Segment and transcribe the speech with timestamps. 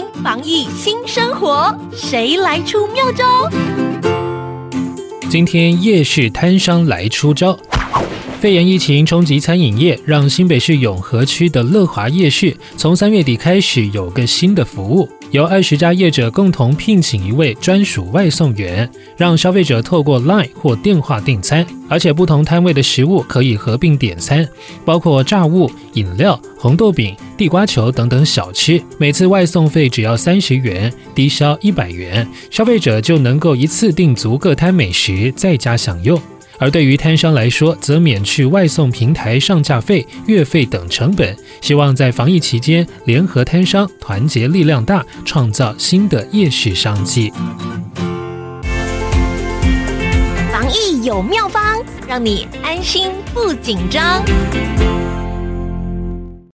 [0.00, 3.50] 情，防疫新生活，谁来出妙招？
[5.28, 7.58] 今天夜市摊商来出招。
[8.40, 24.48] 肺炎疫情冲击餐饮业，让新北市永和区的乐华夜市从三月底开始有个新的服务，由二十家业者共同聘请一位专属外送员，让消费者透过 LINE 或电话订餐，而且不同摊位的食物可以合并点餐，
[24.86, 36.20] 包括炸物、饮料、红豆饼、地瓜球等等小吃，每次外送费只要三十元，低消一百元，消费者就能够一次订足各摊美食，在家享用。
[36.58, 47.32] 而对于摊商来说，则免去外送平台上架费、月费等成本，希望在防疫期间联合摊商，团结力量大，创造新的夜市商机。
[50.52, 54.22] 防疫有妙方，让你安心不紧张。